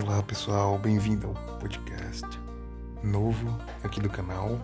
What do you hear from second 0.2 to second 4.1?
pessoal, bem-vindo ao podcast novo aqui do